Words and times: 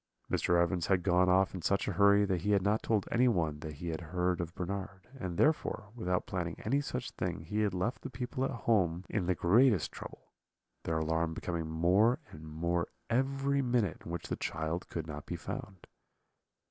"Mr. 0.31 0.59
Evans 0.59 0.87
had 0.87 1.03
gone 1.03 1.29
off 1.29 1.53
in 1.53 1.61
such 1.61 1.87
a 1.87 1.91
hurry 1.93 2.25
that 2.25 2.41
he 2.41 2.53
had 2.53 2.63
not 2.63 2.81
told 2.81 3.07
anyone 3.11 3.59
that 3.59 3.73
he 3.73 3.89
had 3.89 4.01
heard 4.01 4.41
of 4.41 4.55
Bernard; 4.55 5.07
and 5.19 5.37
therefore, 5.37 5.91
without 5.93 6.25
planning 6.25 6.55
any 6.65 6.81
such 6.81 7.11
thing, 7.11 7.41
he 7.41 7.59
had 7.59 7.75
left 7.75 8.01
the 8.01 8.09
people 8.09 8.43
at 8.43 8.49
home 8.49 9.05
in 9.11 9.27
the 9.27 9.35
greatest 9.35 9.91
trouble, 9.91 10.33
their 10.85 10.97
alarm 10.97 11.35
becoming 11.35 11.69
more 11.69 12.17
and 12.31 12.47
more 12.47 12.87
every 13.11 13.61
minute 13.61 14.01
in 14.03 14.09
which 14.09 14.27
the 14.27 14.35
child 14.35 14.89
could 14.89 15.05
not 15.05 15.27
be 15.27 15.35
found. 15.35 15.85